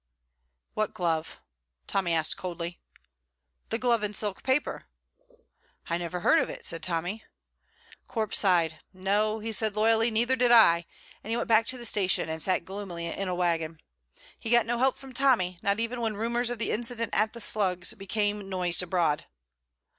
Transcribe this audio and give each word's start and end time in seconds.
"What 0.73 0.95
glove?" 0.95 1.41
Tommy 1.85 2.11
asked 2.15 2.35
coldly. 2.35 2.79
"The 3.69 3.77
glove 3.77 4.01
in 4.01 4.15
silk 4.15 4.41
paper." 4.41 4.85
"I 5.91 5.99
never 5.99 6.21
heard 6.21 6.39
of 6.39 6.49
it," 6.49 6.65
said 6.65 6.81
Tommy. 6.81 7.23
Corp 8.07 8.33
sighed. 8.33 8.79
"No," 8.93 9.37
he 9.37 9.51
said 9.51 9.75
loyally, 9.75 10.09
"neither 10.09 10.35
did 10.35 10.51
I"; 10.51 10.87
and 11.23 11.29
he 11.29 11.37
went 11.37 11.47
back 11.49 11.67
to 11.67 11.77
the 11.77 11.85
station 11.85 12.29
and 12.29 12.41
sat 12.41 12.65
gloomily 12.65 13.05
in 13.15 13.27
a 13.27 13.35
wagon. 13.35 13.79
He 14.39 14.49
got 14.49 14.65
no 14.65 14.79
help 14.79 14.95
from 14.97 15.13
Tommy, 15.13 15.59
not 15.61 15.79
even 15.79 16.01
when 16.01 16.17
rumours 16.17 16.49
of 16.49 16.57
the 16.57 16.71
incident 16.71 17.13
at 17.13 17.33
the 17.33 17.39
Slugs 17.39 17.93
became 17.93 18.49
noised 18.49 18.81
abroad. 18.81 19.27